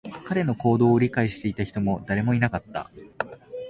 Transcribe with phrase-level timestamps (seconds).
[0.25, 2.89] 彼の行動を理解していた人も誰もいなかった